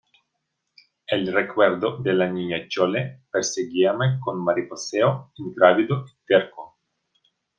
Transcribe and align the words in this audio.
el 1.05 1.31
recuerdo 1.31 1.97
de 1.97 2.13
la 2.13 2.27
Niña 2.27 2.67
Chole 2.67 3.21
perseguíame 3.31 4.17
con 4.19 4.43
mariposeo 4.43 5.31
ingrávido 5.37 6.07
y 6.07 6.25
terco. 6.25 6.79